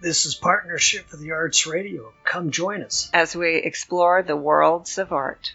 [0.00, 2.14] This is Partnership for the Arts Radio.
[2.24, 3.10] Come join us.
[3.12, 5.52] as we explore the worlds of art.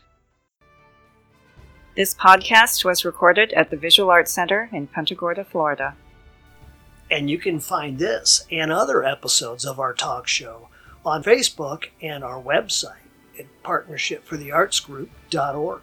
[1.95, 5.95] This podcast was recorded at the Visual Arts Center in Punta Gorda, Florida.
[7.09, 10.69] And you can find this and other episodes of our talk show
[11.03, 12.97] on Facebook and our website
[13.39, 15.81] at partnershipfortheartsgroup.org.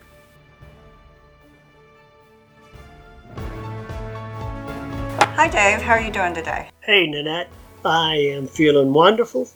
[5.35, 5.81] Hi, Dave.
[5.83, 6.69] How are you doing today?
[6.81, 7.49] Hey, Nanette.
[7.85, 9.49] I am feeling wonderful.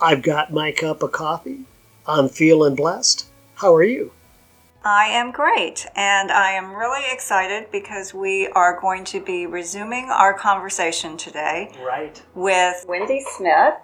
[0.00, 1.60] I've got my cup of coffee.
[2.06, 3.26] I'm feeling blessed.
[3.56, 4.12] How are you?
[4.84, 10.06] I am great, and I am really excited because we are going to be resuming
[10.10, 12.20] our conversation today Right.
[12.34, 13.74] with Wendy Smith.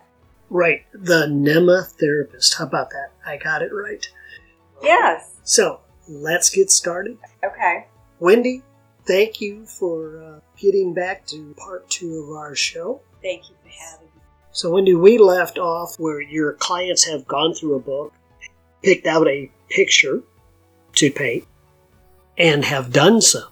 [0.51, 0.85] Right.
[0.93, 2.57] The Mneme therapist.
[2.59, 3.13] How about that?
[3.25, 4.05] I got it right.
[4.83, 5.37] Yes.
[5.45, 7.19] So let's get started.
[7.45, 7.87] Okay.
[8.19, 8.63] Wendy,
[9.07, 13.03] thank you for uh, getting back to part two of our show.
[13.23, 14.23] Thank you having me.
[14.53, 18.13] So, Wendy, we left off where your clients have gone through a book,
[18.83, 20.23] picked out a picture
[20.97, 21.45] to paint,
[22.37, 23.49] and have done so.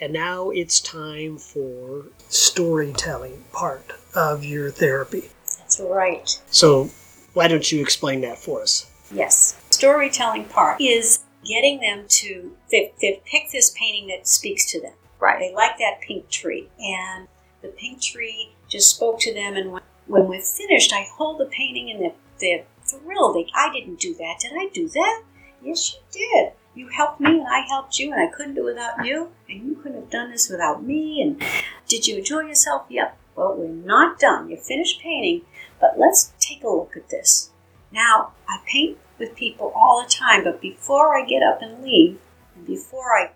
[0.00, 5.30] And now it's time for storytelling part of your therapy.
[5.58, 6.28] That's right.
[6.50, 6.90] So,
[7.32, 8.90] why don't you explain that for us?
[9.12, 9.60] Yes.
[9.70, 14.94] Storytelling part is getting them to, they, they've picked this painting that speaks to them.
[15.20, 15.38] Right.
[15.38, 16.68] They like that pink tree.
[16.78, 17.28] And
[17.62, 19.56] the pink tree just spoke to them.
[19.56, 23.36] And when, when we're finished, I hold the painting and they're, they're thrilled.
[23.36, 24.40] They, I didn't do that.
[24.40, 25.22] Did I do that?
[25.62, 26.52] Yes, you did.
[26.74, 29.64] You helped me and I helped you, and I couldn't do it without you, and
[29.64, 31.22] you couldn't have done this without me.
[31.22, 31.40] And
[31.86, 32.86] did you enjoy yourself?
[32.88, 33.16] Yep.
[33.36, 34.48] Well, we're not done.
[34.48, 35.42] You're finished painting,
[35.80, 37.50] but let's take a look at this.
[37.92, 42.18] Now, I paint with people all the time, but before I get up and leave,
[42.56, 43.30] and before I,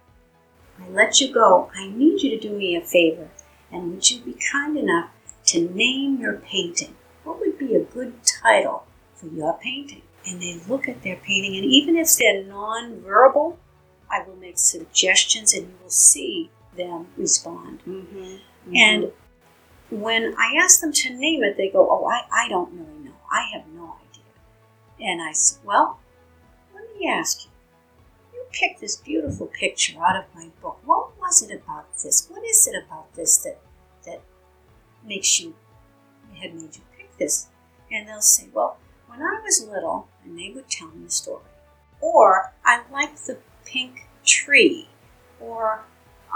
[0.83, 3.28] I let you go, I need you to do me a favor.
[3.70, 5.11] And would you be kind enough
[5.48, 6.94] to name your painting?
[7.24, 10.02] What would be a good title for your painting?
[10.27, 13.58] And they look at their painting, and even if they're non-verbal,
[14.11, 17.80] I will make suggestions, and you will see them respond.
[17.86, 18.36] Mm-hmm.
[18.74, 19.12] And
[19.90, 23.17] when I ask them to name it, they go, Oh, I, I don't really know.
[23.30, 25.11] I have no idea.
[25.11, 25.98] And I said, Well,
[26.74, 27.50] let me ask you.
[28.34, 30.78] You picked this beautiful picture out of my book.
[30.84, 32.27] What was it about this?
[32.28, 33.61] What is it about this that
[35.08, 35.55] makes you
[36.41, 37.48] had made you pick this?
[37.91, 38.77] And they'll say, Well,
[39.07, 41.42] when I was little, and they would tell me the story.
[42.01, 44.89] Or I like the pink tree.
[45.41, 45.83] Or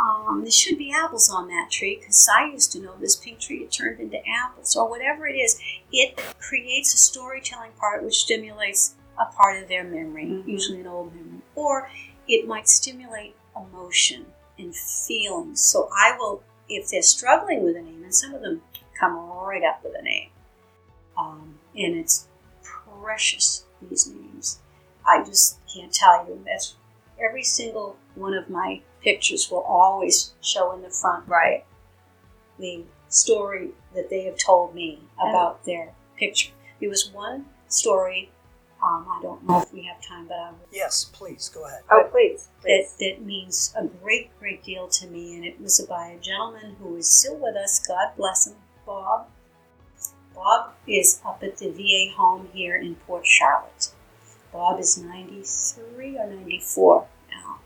[0.01, 3.39] um, there should be apples on that tree because I used to know this pink
[3.41, 5.61] tree it turned into apples or whatever it is.
[5.93, 10.49] It creates a storytelling part which stimulates a part of their memory, Mhm.
[10.49, 11.91] usually an old memory, or
[12.27, 15.61] it might stimulate emotion and feelings.
[15.63, 16.43] So I will,
[16.77, 18.63] if they're struggling with a name, and some of them
[18.99, 20.31] come right up with a name,
[21.17, 22.29] um, and it's
[22.63, 24.61] precious these names.
[25.07, 26.41] I just can't tell you.
[26.45, 26.77] That's
[27.21, 31.65] every single one of my pictures will always show in the front Right.
[32.59, 36.53] the story that they have told me about their picture.
[36.81, 38.31] There was one story.
[38.83, 41.83] Um, I don't know if we have time, but I will Yes, please, go ahead.
[41.91, 42.49] Oh, please.
[42.65, 45.37] that, that means a great, great deal to me.
[45.37, 47.79] And it was by a gentleman who is still with us.
[47.87, 48.55] God bless him,
[48.85, 49.29] Bob.
[50.35, 53.93] Bob is up at the VA home here in Port Charlotte.
[54.53, 57.61] Bob is 93 or 94 now.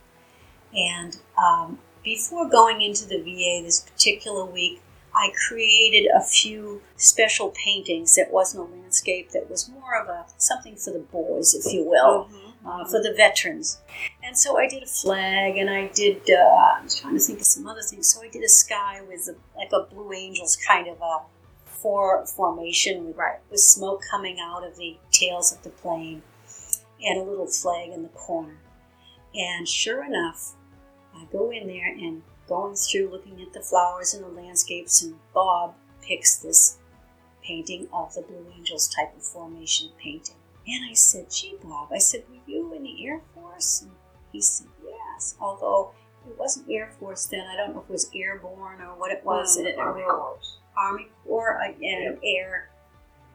[0.74, 4.82] And um, before going into the VA this particular week,
[5.16, 10.26] I created a few special paintings that wasn't a landscape, that was more of a
[10.36, 12.28] something for the boys, if you will
[12.66, 13.78] uh, for the veterans.
[14.22, 16.28] And so I did a flag, and I did.
[16.28, 18.12] Uh, I was trying to think of some other things.
[18.12, 21.20] So I did a sky with a, like a Blue Angels kind of a
[21.66, 23.16] for formation with,
[23.50, 26.22] with smoke coming out of the tails of the plane,
[27.00, 28.58] and a little flag in the corner.
[29.34, 30.52] And sure enough,
[31.14, 35.16] I go in there and going through looking at the flowers and the landscapes, and
[35.34, 36.78] Bob picks this
[37.42, 40.36] painting of the Blue Angels type of formation painting.
[40.66, 43.82] And I said, gee, Bob, I said, were you in the Air Force?
[43.82, 43.92] And
[44.32, 45.36] he said, yes.
[45.40, 45.92] Although
[46.28, 47.46] it wasn't Air Force then.
[47.46, 49.56] I don't know if it was airborne or what it was.
[49.58, 50.38] Mm, It- Army Corps.
[50.76, 52.70] Army Corps uh, and air.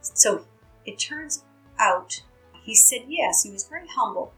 [0.01, 0.45] So
[0.85, 1.43] it turns
[1.79, 2.21] out
[2.63, 3.43] he said yes.
[3.43, 4.33] He was very humble.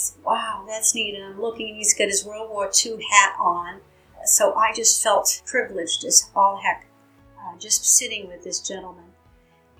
[0.00, 1.14] Said, wow, that's neat.
[1.14, 3.80] And I'm looking, and he's got his World War II hat on.
[4.24, 6.86] So I just felt privileged as all heck
[7.38, 9.04] uh, just sitting with this gentleman.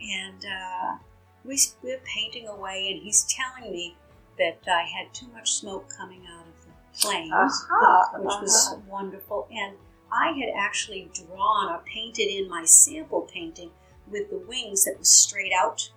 [0.01, 0.97] And uh,
[1.45, 3.97] we, we're painting away, and he's telling me
[4.39, 9.47] that I had too much smoke coming out of the flames, Uh-huh, which was wonderful.
[9.53, 9.77] And
[10.11, 13.71] I had actually drawn or painted in my sample painting
[14.11, 15.91] with the wings that was straight out.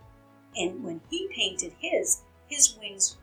[0.56, 3.18] And when he painted his, his wings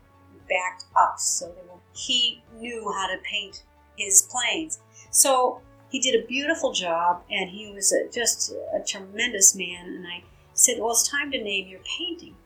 [0.50, 3.62] backed up, so they were, he knew how to paint
[3.96, 4.80] his planes.
[5.10, 5.60] So
[5.90, 9.86] he did a beautiful job, and he was a, just a tremendous man.
[9.86, 12.36] And I said, "Well, it's time to name your painting."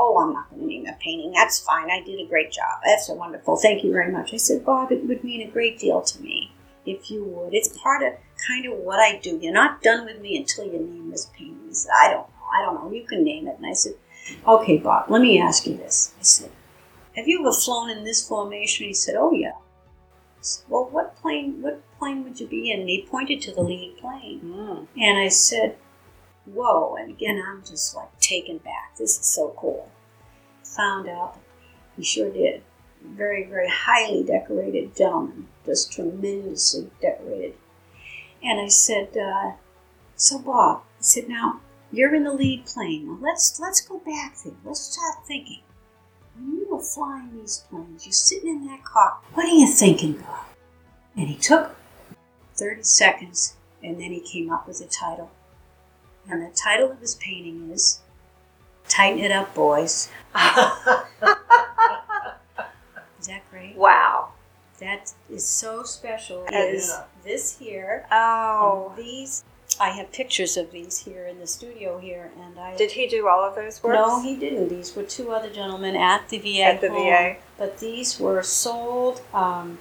[0.00, 1.32] Oh, I'm not going to name a painting.
[1.32, 1.90] That's fine.
[1.90, 2.80] I did a great job.
[2.84, 3.56] That's wonderful.
[3.56, 4.32] Thank you very much.
[4.32, 6.52] I said, Bob, it would mean a great deal to me
[6.86, 7.52] if you would.
[7.52, 8.12] It's part of
[8.46, 9.40] kind of what I do.
[9.42, 11.58] You're not done with me until you name this painting.
[11.66, 12.46] He said, I don't know.
[12.52, 12.92] I don't know.
[12.92, 13.56] You can name it.
[13.56, 13.94] And I said,
[14.46, 16.14] Okay, Bob, let me ask you this.
[16.18, 16.50] I said,
[17.18, 18.86] Have you ever flown in this formation?
[18.86, 19.56] He said, Oh, yeah.
[20.40, 22.78] Said, Well, what plane, what plane would you be in?
[22.78, 24.40] And he pointed to the lead plane.
[24.44, 24.86] Mm.
[24.96, 25.76] And I said,
[26.44, 26.94] Whoa.
[26.94, 28.96] And again, I'm just like taken back.
[28.96, 29.90] This is so cool.
[30.76, 31.40] Found out
[31.96, 32.62] he sure did.
[33.02, 37.54] Very, very highly decorated gentleman, just tremendously decorated.
[38.44, 39.54] And I said, uh,
[40.14, 43.06] So, Bob, I said, Now, you're in the lead plane.
[43.08, 44.54] Now, let's, let's go back there.
[44.64, 45.62] Let's start thinking.
[46.78, 49.36] Were flying these planes, you're sitting in that cockpit.
[49.36, 50.44] What are you thinking, Bob?
[51.16, 51.74] And he took
[52.54, 55.32] 30 seconds and then he came up with a title.
[56.30, 57.98] And the title of his painting is
[58.86, 60.08] Tighten It Up, Boys.
[63.18, 63.74] Is that great?
[63.74, 64.28] wow.
[64.78, 66.46] That is so special.
[66.52, 68.06] Is this here?
[68.12, 68.92] Oh.
[68.96, 69.42] These,
[69.80, 73.28] I have pictures of these here in the studio here, and I Did he do
[73.28, 73.96] all of those works?
[73.96, 74.68] no, he didn't.
[74.68, 76.62] These were two other gentlemen at the VA.
[76.62, 77.36] At the home, VA.
[77.56, 79.78] But these were sold um,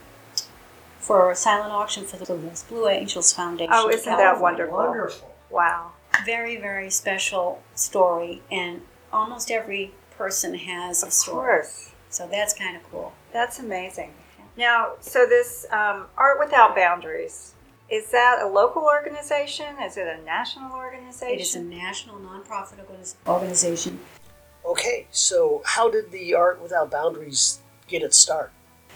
[0.99, 3.73] for a silent auction for the Blue, Blue Angels Foundation.
[3.75, 4.77] Oh, isn't that wonderful?
[4.77, 5.33] Wonderful.
[5.49, 5.91] Wow.
[6.25, 8.81] Very, very special story, and
[9.13, 11.35] almost every person has a Of story.
[11.45, 11.91] course.
[12.09, 13.13] So that's kind of cool.
[13.33, 14.13] That's amazing.
[14.57, 17.53] Now, so this um, Art Without Boundaries,
[17.89, 19.65] is that a local organization?
[19.83, 21.35] Is it a national organization?
[21.35, 23.99] It is a national nonprofit organiz- organization.
[24.65, 28.51] Okay, so how did the Art Without Boundaries get its start?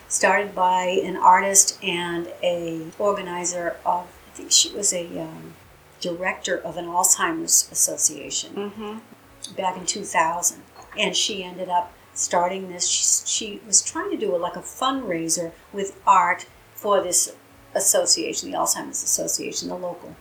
[0.10, 5.54] started by an artist and a organizer of I think she was a um,
[6.02, 9.56] director of an Alzheimer's association Mm-hmm.
[9.56, 10.64] back in 2000
[11.00, 14.62] and she ended up starting this she, she was trying to do a, like a
[14.62, 16.46] fundraiser with art
[16.76, 17.34] for this
[17.76, 20.16] association the Alzheimer's association the local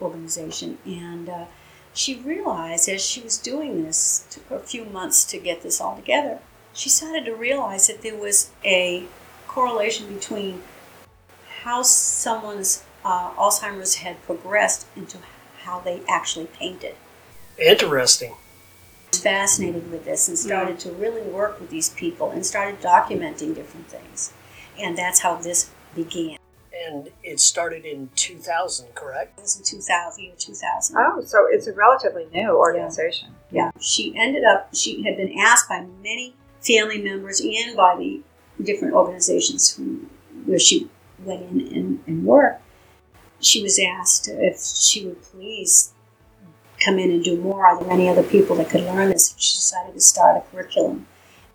[0.00, 1.44] organization and uh,
[1.94, 5.80] she realized as she was doing this took her a few months to get this
[5.80, 6.38] all together
[6.72, 9.04] she started to realize that there was a
[9.48, 10.62] correlation between
[11.62, 15.18] how someone's uh, Alzheimer's had progressed into
[15.62, 16.94] how they actually painted.
[17.58, 18.32] Interesting.
[18.32, 18.36] I
[19.10, 23.54] was fascinated with this and started to really work with these people and started documenting
[23.54, 24.32] different things.
[24.78, 26.36] And that's how this began.
[26.84, 29.38] And it started in 2000, correct?
[29.38, 30.96] It was in 2000, year 2000.
[30.98, 33.34] Oh, so it's a relatively new organization.
[33.50, 38.22] Yeah, she ended up, she had been asked by many family members and by the
[38.62, 40.10] different organizations from
[40.44, 40.90] where she
[41.24, 42.62] went in and, and worked.
[43.40, 45.92] She was asked if she would please
[46.84, 47.66] come in and do more.
[47.66, 49.34] Are there any other people that could learn this?
[49.38, 51.06] She decided to start a curriculum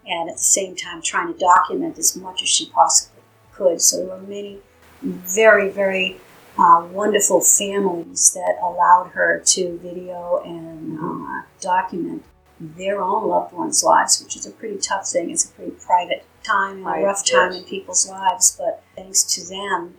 [0.06, 3.22] and at the same time trying to document as much as she possibly
[3.52, 3.82] could.
[3.82, 4.60] So there were many
[5.02, 6.18] very, very
[6.58, 12.24] uh, wonderful families that allowed her to video and uh, document
[12.60, 15.32] their own loved ones' lives, which is a pretty tough thing.
[15.32, 19.24] It's a pretty private time and Right, a rough time in people's lives, but thanks
[19.36, 19.96] to them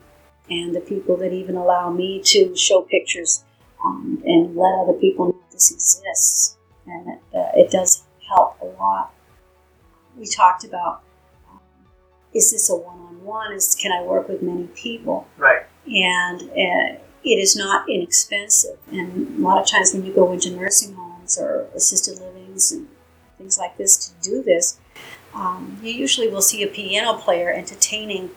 [0.51, 3.45] and the people that even allow me to show pictures
[3.85, 6.57] um, and let other people know this exists,
[6.87, 9.13] and it, uh, it does help a lot.
[10.17, 11.03] We talked about
[11.51, 11.61] um,
[12.35, 12.77] is this a
[13.23, 13.53] one-on-one?
[13.53, 15.27] Is can I work with many people?
[15.39, 15.63] Right.
[15.87, 18.79] and uh, it is not inexpensive.
[18.91, 22.89] And a lot of times when you go into nursing homes or assisted livings and
[23.39, 24.79] things like this to do this,
[25.35, 28.31] um, you usually will see a piano player entertaining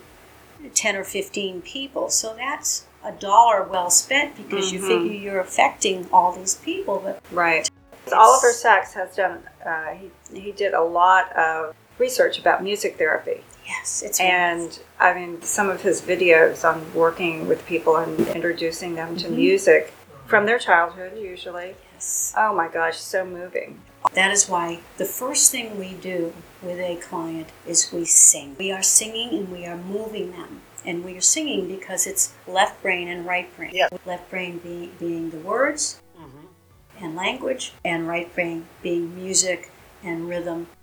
[0.73, 2.09] 10 or 15 people.
[2.09, 4.87] So that's a dollar well spent because you Mhm.
[4.87, 6.99] figure you're affecting all these people.
[7.03, 7.69] But Right.
[8.15, 13.43] Oliver Sacks has done, uh, he, he did a lot of research about music therapy.
[13.65, 18.95] Yes, it's And I mean, some of his videos on working with people and introducing
[18.95, 19.35] them to Mhm.
[19.35, 19.93] music
[20.27, 21.75] from their childhood, usually.
[21.93, 22.33] yes.
[22.37, 23.81] Oh my gosh, so moving.
[24.13, 28.55] That is why the first thing we do with a client is we sing.
[28.59, 30.61] We are singing and we are moving them.
[30.85, 33.71] And we are singing because it's left brain and right brain.
[33.73, 33.87] Yeah.
[34.05, 37.03] Left brain being, being the words Mm-hmm.
[37.03, 39.71] and language, and right brain being music
[40.03, 40.74] and rhythm Mm-hmm.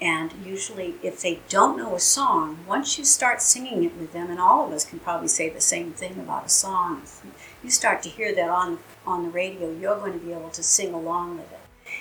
[0.00, 4.30] And usually, if they don't know a song, once you start singing it with them,
[4.30, 7.02] and all of us can probably say the same thing about a song,
[7.64, 10.62] you start to hear that on on the radio, you're going to be able to
[10.62, 11.60] sing along with it.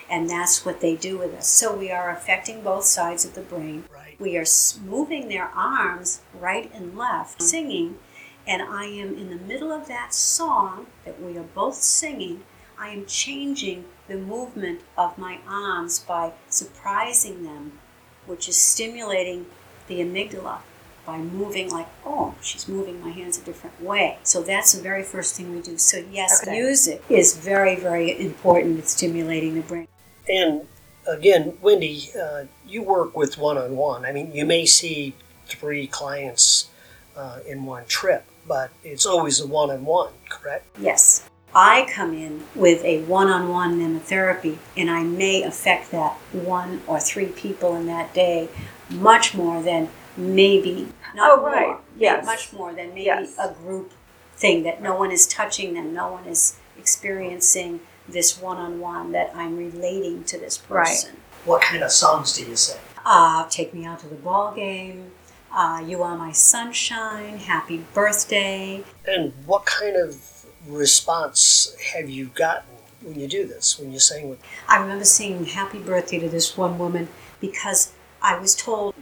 [0.09, 1.47] And that's what they do with us.
[1.47, 3.85] So we are affecting both sides of the brain.
[3.93, 4.19] Right.
[4.19, 4.45] We are
[4.83, 7.99] moving their arms right and left, singing,
[8.47, 12.43] and I am in the middle of that song that we are both singing.
[12.77, 17.79] I am changing the movement of my arms by surprising them,
[18.27, 19.46] which is stimulating
[19.88, 20.60] the amygdala
[21.05, 24.17] by moving like, oh, she's moving my hands a different way.
[24.24, 25.77] So that's the very first thing we do.
[25.77, 26.51] So, yes, Okay.
[26.60, 29.88] music is very, very important with stimulating the brain.
[30.27, 30.67] And
[31.08, 34.03] again, Wendy, uh, you work with one on one.
[34.05, 35.13] I mean, you may see
[35.46, 36.70] three clients
[37.15, 40.65] uh, in one trip, but it's always a one on one, correct?
[40.79, 41.29] Yes.
[41.57, 46.81] I come in with a one on one MnemeTherapy, and I may affect that one
[46.85, 48.50] or three people in that day
[48.89, 51.67] much more than maybe, not Oh, right.
[51.67, 52.25] more, Yes.
[52.25, 53.35] much more than maybe Yes.
[53.39, 53.93] a group
[54.35, 59.13] thing that no one is touching them, no one is experiencing this one on one,
[59.13, 60.75] that I'm relating to this person.
[60.75, 60.88] Right.
[60.88, 61.17] person.
[61.45, 62.79] What kind of songs do you sing?
[63.05, 65.12] Uh, take me out to the ball game.
[65.55, 67.38] Uh, you are my sunshine.
[67.38, 68.83] Happy birthday.
[69.07, 70.15] And what kind of
[70.67, 72.69] response have you gotten
[73.01, 76.57] when you do this, when you sing with I remember singing "Happy Birthday" to this
[76.57, 77.07] one woman
[77.39, 78.95] because I was told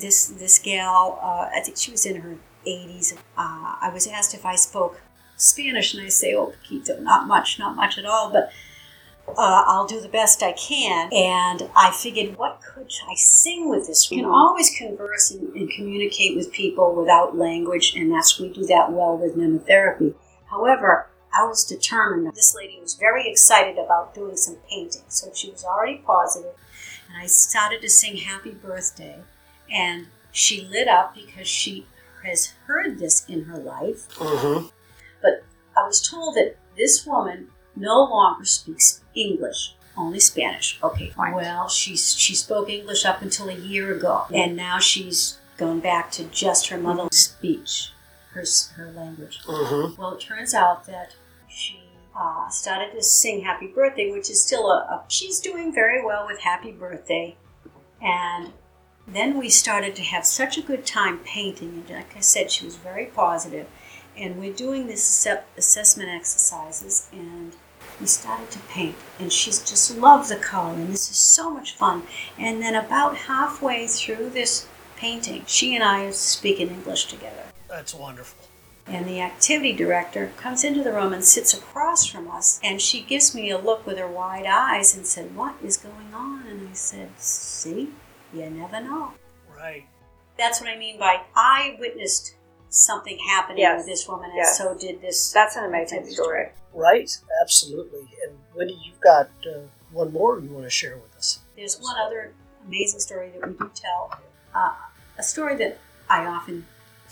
[0.00, 1.18] this this gal.
[1.22, 3.14] Uh, I think she was in her 80s.
[3.36, 5.00] Uh, I was asked if I spoke
[5.36, 8.50] Spanish, and I say, "Oh, poquito, not much, not much at all, but."
[9.28, 13.88] Uh, I'll do the best I can, and I figured, what could I sing with
[13.88, 14.08] this?
[14.08, 18.64] You can always converse and, and communicate with people without language, and that's we do
[18.66, 20.14] that well with MnemeTherapy.
[20.50, 22.34] However, I was determined.
[22.34, 26.54] This lady was very excited about doing some painting, so she was already positive.
[27.08, 29.18] And I started to sing Happy Birthday,
[29.70, 31.86] and she lit up because she
[32.24, 34.08] has heard this in her life.
[34.16, 34.68] Mm-hmm.
[35.78, 40.78] I was told that this woman no longer speaks English, only Spanish.
[40.82, 41.34] Okay, Right.
[41.34, 46.10] well, she's she spoke English up until a year ago, and now she's gone back
[46.12, 47.92] to just her mother speech,
[48.36, 48.44] her
[48.76, 49.40] her language.
[49.44, 50.00] Mm-hmm.
[50.00, 51.16] Well, it turns out that
[51.48, 51.80] she
[52.14, 55.04] uh, started to sing Happy Birthday, which is still a, a.
[55.08, 57.36] She's doing very well with Happy Birthday.
[58.00, 58.52] And
[59.06, 61.84] then we started to have such a good time painting.
[61.88, 63.66] And like I said, she was very positive.
[64.16, 67.52] And we're doing this assess- assessment exercises, and
[68.00, 68.96] we started to paint.
[69.18, 72.04] And she's just loved the color, and this is so much fun.
[72.38, 74.66] And then about halfway through this
[74.96, 77.44] painting, she and I are speaking English together.
[77.68, 78.46] That's wonderful.
[78.86, 82.60] And the activity director comes into the room and sits across from us.
[82.62, 86.14] And she gives me a look with her wide eyes and said, What is going
[86.14, 86.46] on?
[86.46, 87.88] And I said, See,
[88.32, 89.12] you never know.
[89.56, 89.86] Right.
[90.38, 92.36] That's what I mean by I witnessed
[92.68, 93.78] something happening Yes.
[93.80, 94.58] with this woman, and Yes.
[94.58, 95.32] so did this.
[95.32, 96.50] That's an amazing story.
[96.72, 97.10] Right.
[97.42, 98.06] Absolutely.
[98.28, 101.40] And Wendy, you've got uh, one more you want to share with us.
[101.56, 102.32] There's one other
[102.68, 104.16] amazing story that we do tell.
[104.54, 104.74] Uh,
[105.18, 106.66] a story that I often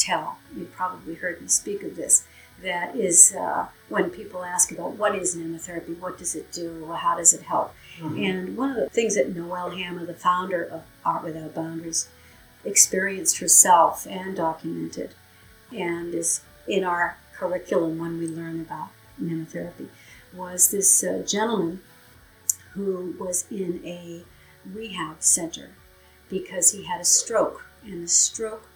[0.04, 0.38] tell.
[0.56, 2.26] You've probably heard me speak of this.
[2.62, 7.16] That is uh, when people ask about what is MnemeTherapy, what does it do, how
[7.16, 7.74] does it help.
[8.00, 12.08] And one of the things that Noelle Hammer, the founder of Art Without Boundaries,
[12.64, 15.14] experienced herself and documented,
[15.72, 18.88] and is in our curriculum when we learn about
[19.22, 19.88] MnemeTherapy,
[20.32, 21.80] was this uh, gentleman
[22.72, 24.22] who was in a
[24.66, 25.70] rehab center
[26.28, 28.66] because he had a stroke, and the stroke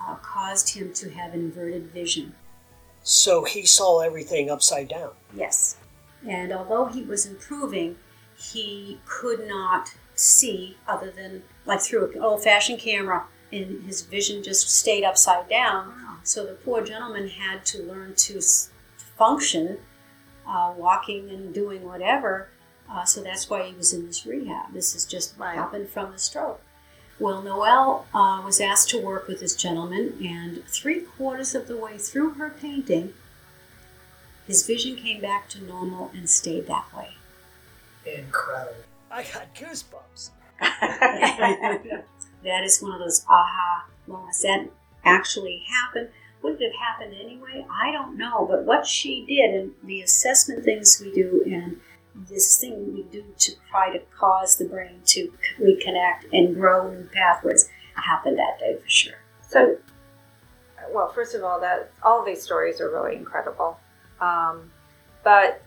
[0.00, 2.34] uh, caused him to have inverted vision.
[3.02, 5.10] So he saw everything upside down.
[5.34, 5.76] Yes.
[6.28, 7.96] And although he was improving,
[8.36, 14.42] he could not see other than like through an old fashioned camera, and his vision
[14.42, 15.94] just stayed upside down.
[16.22, 18.70] So the poor gentleman had to learn to s-
[19.16, 19.78] function,
[20.46, 22.48] uh, walking and doing whatever.
[22.90, 24.72] Uh, so that's why he was in this rehab.
[24.74, 25.54] This has just Right.
[25.54, 26.60] happened from the stroke.
[27.20, 31.76] Well, Noelle uh, was asked to work with this gentleman, and three quarters of the
[31.76, 33.12] way through her painting,
[34.46, 37.10] his vision came back to normal and stayed that way.
[38.06, 38.72] Incredible.
[39.10, 40.30] I got goosebumps.
[40.60, 41.82] that
[42.64, 44.70] is one of those aha moments that
[45.04, 46.08] actually happened.
[46.42, 47.66] Would it have happened anyway?
[47.70, 48.46] I don't know.
[48.48, 51.82] But what she did and the assessment things we do and
[52.14, 52.99] this thing
[53.40, 58.76] to try to cause the brain to reconnect and grow new pathways happened that day
[58.82, 59.14] for sure.
[59.46, 59.76] So,
[60.92, 63.78] well, first of all, that all of these stories are really incredible.
[64.20, 64.70] Um,
[65.24, 65.62] but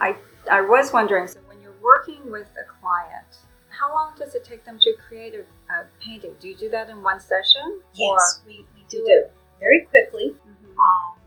[0.00, 0.16] I,
[0.50, 3.26] I was wondering, so when you're working with a client,
[3.68, 6.34] how long does it take them to create a, a painting?
[6.40, 7.80] Do you do that in one session?
[7.94, 10.34] Yes, we, we do You it very quickly.
[10.46, 10.70] Mhm.
[10.70, 11.18] Um,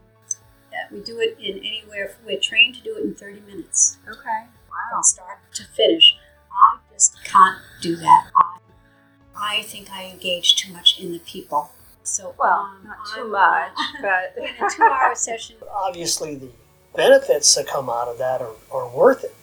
[0.71, 4.47] yeah, we do it in anywhere, we're trained to do it in 30 minutes Okay.
[4.91, 4.97] Wow.
[4.97, 6.15] from start to finish.
[6.51, 8.31] I just can't do that.
[8.35, 11.71] I, I think I engage too much in the people.
[12.03, 13.71] So, Well, um, not too I'm, much,
[14.01, 16.49] but in a two hour session, Obviously, the
[16.95, 19.35] benefits that come out of that are, are worth it.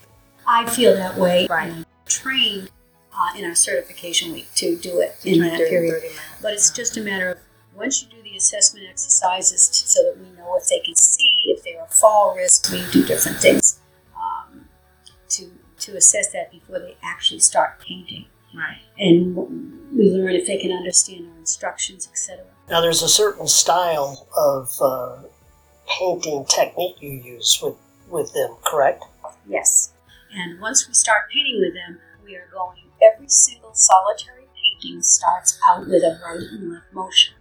[0.46, 1.46] I feel that way.
[1.48, 1.72] Right.
[1.72, 2.70] I'm trained
[3.12, 5.92] uh, in our certification week to do it in Try that do it in period.
[5.94, 6.20] 30 minutes.
[6.42, 7.38] But it's just a matter of
[7.74, 11.32] once you do the assessment exercises t- so that we know if they can see,
[11.44, 13.77] if they're a fall risk, we do different things
[15.78, 18.26] to, assess that before they actually start painting.
[18.54, 18.78] right.
[18.98, 19.36] And
[19.96, 22.44] we learn if they can understand our instructions, etc.
[22.70, 25.22] Now, there's a certain style of uh,
[25.86, 27.76] painting technique you use with,
[28.08, 29.04] with them, correct?
[29.46, 29.92] Yes.
[30.34, 35.58] And once we start painting with them, we are going, every single solitary painting starts
[35.66, 37.34] out with a right and left motion.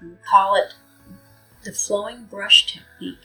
[0.00, 0.74] And we call it
[1.64, 3.18] the flowing brush technique.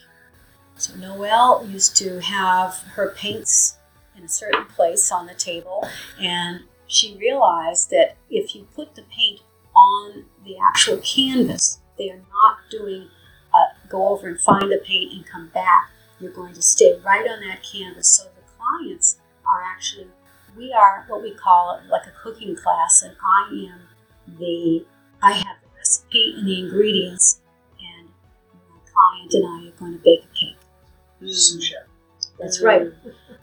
[0.77, 3.77] So Noelle used to have her paints
[4.19, 5.87] in a certain place on the table,
[6.19, 9.39] and she realized that if you put the paint
[9.75, 13.07] on the actual canvas, they are not doing
[13.53, 15.89] a go over and find the paint and come back.
[16.19, 18.09] You're going to stay right on that canvas.
[18.17, 20.07] So the clients are actually,
[20.57, 24.85] we are what we call like a cooking class, and I am the,
[25.21, 27.41] I have the recipe and the ingredients,
[27.79, 28.09] and
[28.69, 30.55] my client and I are going to bake a cake.
[31.61, 31.83] Chef.
[32.39, 32.87] That's right.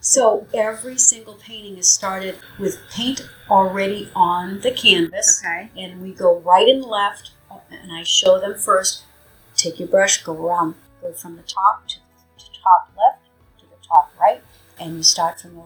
[0.08, 5.68] So every single painting is started with paint already on the canvas, Okay.
[5.76, 7.32] and we go right and left,
[7.72, 9.02] and I show them first.
[9.56, 11.96] Take your brush, go around, go from the top to
[12.36, 13.24] the top left
[13.58, 14.42] to the top right,
[14.78, 15.62] and you start from the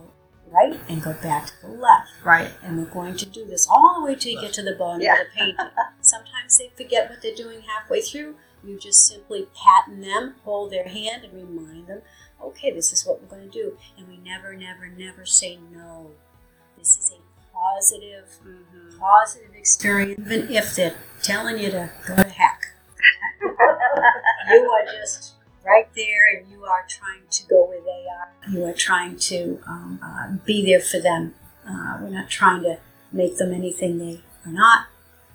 [0.50, 2.08] right and go back to the left.
[2.24, 2.50] Right.
[2.62, 5.02] And we're going to do this all the way till you get to the bottom
[5.02, 5.20] Yeah.
[5.20, 5.66] of the painting.
[6.00, 8.36] Sometimes they forget what they're doing halfway through.
[8.64, 12.00] You just simply pattern them, hold their hand, and remind them,
[12.42, 13.76] okay, this is what we're going to do.
[13.96, 16.10] And we never, never, never say no.
[16.78, 17.18] This is a
[17.56, 18.98] positive, Mm-hmm.
[18.98, 22.62] positive experience, even if they're telling you to go to heck.
[23.42, 25.34] you are just
[25.64, 28.50] right there and you are trying to go where they are.
[28.50, 31.34] You are trying to um, uh, be there for them.
[31.68, 32.78] Uh, we're not trying to
[33.12, 34.86] make them anything they are not.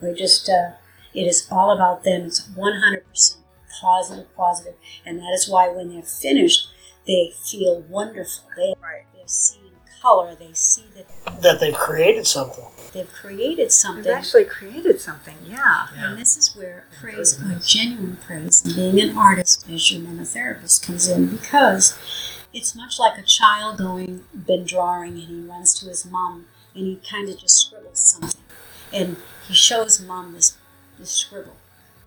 [0.02, 0.72] We're just, uh,
[1.14, 2.24] it is all about them.
[2.24, 3.38] It's 100%
[3.82, 4.76] positive, positive.
[5.06, 6.68] And that is why when they're finished,
[7.08, 8.46] they feel wonderful.
[8.56, 9.06] They, Right.
[9.14, 9.62] they're seeing
[10.02, 10.36] color.
[10.36, 12.66] They see that That they've created something.
[12.94, 14.04] they've created something.
[14.04, 15.36] They've actually created something.
[15.46, 15.88] Yeah.
[15.96, 20.86] And this is where praise, or uh, genuine praise, being an artist as your therapist
[20.86, 21.98] comes in because
[22.54, 26.86] it's much like a child going, been drawing, and he runs to his mom and
[26.86, 28.42] he kind of just scribbles something.
[28.94, 30.58] And he shows mom this,
[31.00, 31.58] this scribble.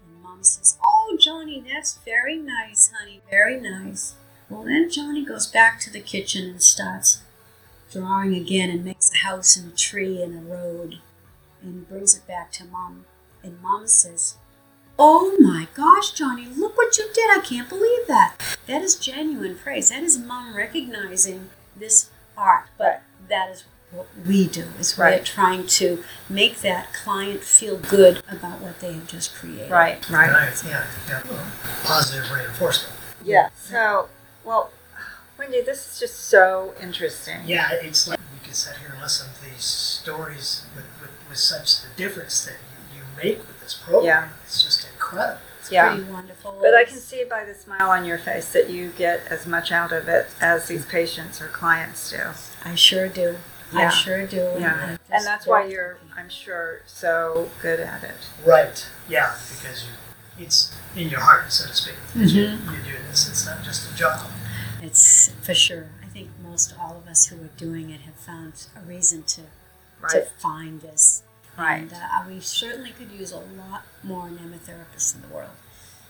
[0.06, 4.14] And mom says, Oh, Johnny, that's very nice, honey, very nice.
[4.50, 7.20] Well, then Johnny goes back to the kitchen and starts
[7.92, 10.98] drawing again and makes a house and a tree and a road
[11.62, 13.04] and brings it back to mom.
[13.42, 14.36] And mom says,
[14.98, 17.30] Oh my gosh, Johnny, look what you did.
[17.30, 18.34] I can't believe that.
[18.66, 19.90] That is genuine praise.
[19.90, 22.66] That is mom recognizing this art.
[22.76, 25.24] But that is what we do is we're Right.
[25.24, 29.70] trying to make that client feel good about what they have just created.
[29.70, 30.08] Right.
[30.10, 30.30] Right.
[30.30, 31.22] Right, yeah, yeah.
[31.84, 32.94] Positive reinforcement.
[33.24, 33.50] Yeah.
[33.64, 34.08] So,
[34.44, 34.70] well,
[35.38, 37.38] Wendy, this is just so interesting.
[37.46, 41.38] Yeah, it's like we could sit here and listen to these stories with, with, with
[41.38, 42.54] such the difference that
[42.94, 44.04] you, you make with this program.
[44.04, 44.28] Yeah.
[44.44, 45.40] It's just incredible.
[45.60, 45.94] It's Yeah.
[45.94, 46.56] pretty wonderful.
[46.60, 49.70] But I can see by the smile on your face that you get as much
[49.70, 52.20] out of it as these patients or clients do.
[52.64, 53.36] I sure do.
[53.72, 53.88] Yeah.
[53.88, 54.54] I sure do.
[54.58, 54.96] Yeah.
[55.10, 58.16] I And that's why you're, I'm sure, so good at it.
[58.44, 58.86] Right.
[59.08, 59.90] Yeah, because you,
[60.38, 61.94] it's in your heart, so to speak.
[62.12, 63.28] Because you, you do this.
[63.28, 64.26] It's not just a job.
[64.82, 65.88] It's for sure.
[66.02, 69.42] I think most all of us who are doing it have found a reason to
[70.10, 71.22] to find this.
[71.58, 71.82] Right.
[71.82, 75.50] And uh, we certainly could use a lot more anemotherapists in the world.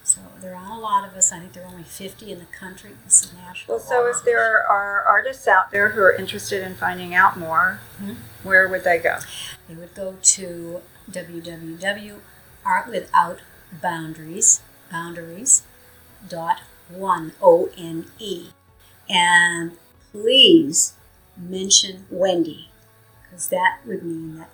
[0.05, 1.33] So there aren't a lot of us.
[1.33, 2.91] I think there are only 50 in the country.
[3.05, 3.77] This is national.
[3.79, 7.81] Well, so if there are artists out there who are interested in finding out more,
[8.01, 8.17] Mhm.
[8.43, 9.19] where would they go?
[9.69, 13.39] They would go to www.artwithoutboundaries
[13.83, 15.63] boundaries boundaries
[16.29, 18.49] dot one o n e
[19.09, 19.73] and
[20.13, 20.95] please
[21.37, 22.71] mention Wendy
[23.23, 24.51] because that would mean that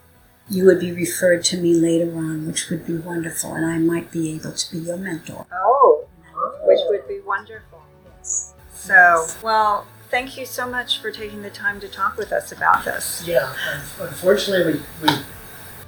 [0.48, 4.11] you would be referred to me later on, which would be wonderful, and I might
[4.11, 5.46] be able to be your mentor.
[5.50, 7.81] Oh, And I would- which would be wonderful.
[8.18, 8.53] Yes.
[8.74, 12.85] So, well, thank you so much for taking the time to talk with us about
[12.85, 13.22] this.
[13.27, 13.55] Yeah,
[13.98, 15.14] unfortunately, we, we.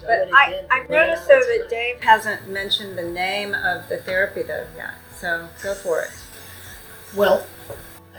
[0.07, 4.67] But I, I've noticed though that Dave hasn't mentioned the name of the therapy though
[4.77, 4.95] yet.
[5.17, 6.11] So go for it.
[7.15, 7.47] Well,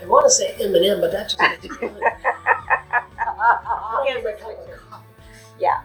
[0.00, 1.68] I want to say M and M, but that's just.
[5.60, 5.80] Yeah.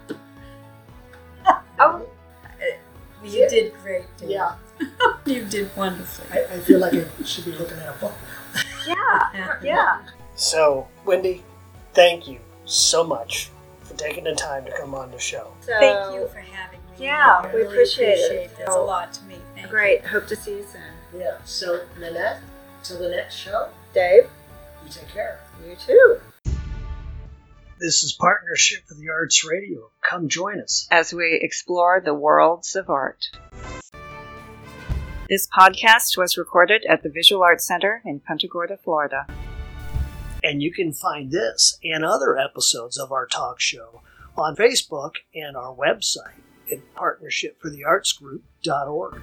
[1.79, 2.05] Oh,
[3.23, 4.03] You did great.
[4.17, 4.29] Dave.
[4.29, 4.55] Yeah,
[5.25, 6.27] You did wonderfully.
[6.31, 8.13] I, I feel like I should be looking at a book.
[8.87, 9.99] yeah, yeah.
[10.35, 11.43] So, Wendy,
[11.93, 13.52] thank you so much for
[14.03, 15.51] taking the time to come on the show.
[15.61, 17.05] So, Thank you for having me.
[17.05, 18.51] Yeah, I we really appreciate it.
[18.57, 19.37] That's a oh, lot to me.
[19.55, 19.71] Thank you.
[19.71, 20.05] Great.
[20.05, 21.19] Hope to see you soon.
[21.19, 21.37] Yeah.
[21.45, 22.41] So Nanette,
[22.83, 24.23] till the next show, Dave,
[24.85, 25.39] you take care.
[25.67, 26.19] you too.
[27.79, 29.91] This is Partnership for the Arts Radio.
[30.07, 30.87] Come join us.
[30.91, 33.25] as we explore the worlds of art.
[35.29, 39.25] This podcast was recorded at the Visual Arts Center in Punta Gorda, Florida.
[40.43, 44.01] And you can find this and other episodes of our talk show
[44.35, 49.21] on Facebook and our website at partnershipfortheartsgroup.org.